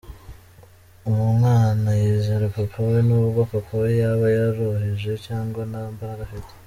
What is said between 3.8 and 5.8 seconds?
we yaba yoroheje, cyangwa